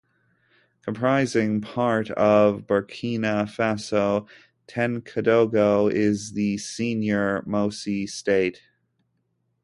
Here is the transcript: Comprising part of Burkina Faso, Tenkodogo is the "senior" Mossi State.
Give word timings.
Comprising 0.81 1.61
part 1.61 2.09
of 2.09 2.65
Burkina 2.65 3.45
Faso, 3.47 4.27
Tenkodogo 4.67 5.91
is 5.93 6.31
the 6.31 6.57
"senior" 6.57 7.43
Mossi 7.45 8.07
State. 8.09 8.63